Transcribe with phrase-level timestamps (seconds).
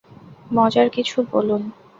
[0.51, 1.61] মজার কিছু বলুন।